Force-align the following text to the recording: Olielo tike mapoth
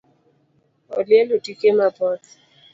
Olielo 0.97 1.35
tike 1.43 1.69
mapoth 1.77 2.29